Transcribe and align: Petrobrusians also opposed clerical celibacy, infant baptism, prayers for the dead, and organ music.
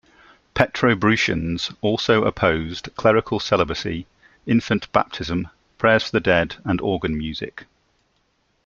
Petrobrusians 0.55 1.71
also 1.81 2.23
opposed 2.23 2.89
clerical 2.95 3.39
celibacy, 3.39 4.07
infant 4.47 4.91
baptism, 4.91 5.49
prayers 5.77 6.05
for 6.05 6.11
the 6.13 6.19
dead, 6.19 6.55
and 6.65 6.81
organ 6.81 7.15
music. 7.15 7.65